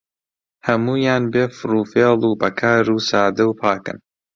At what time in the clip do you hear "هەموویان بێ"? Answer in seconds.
0.67-1.43